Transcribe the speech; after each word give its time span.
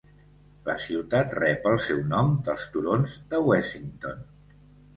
La 0.69 0.75
ciutat 0.85 1.35
rep 1.41 1.67
el 1.73 1.77
seu 1.89 2.01
nom 2.15 2.33
dels 2.49 2.67
turons 2.73 3.21
de 3.35 3.45
Wessington. 3.53 4.29